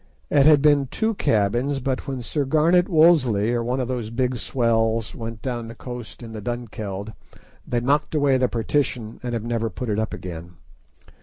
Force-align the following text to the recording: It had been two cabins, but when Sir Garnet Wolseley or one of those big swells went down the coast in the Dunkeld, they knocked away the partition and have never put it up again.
It 0.31 0.47
had 0.47 0.63
been 0.63 0.87
two 0.87 1.13
cabins, 1.13 1.79
but 1.79 2.07
when 2.07 2.23
Sir 2.23 2.43
Garnet 2.43 2.89
Wolseley 2.89 3.53
or 3.53 3.63
one 3.63 3.79
of 3.79 3.87
those 3.87 4.09
big 4.09 4.35
swells 4.37 5.13
went 5.13 5.43
down 5.43 5.67
the 5.67 5.75
coast 5.75 6.23
in 6.23 6.33
the 6.33 6.41
Dunkeld, 6.41 7.13
they 7.67 7.81
knocked 7.81 8.15
away 8.15 8.37
the 8.39 8.47
partition 8.49 9.19
and 9.21 9.33
have 9.35 9.43
never 9.43 9.69
put 9.69 9.89
it 9.89 9.99
up 9.99 10.11
again. 10.11 10.55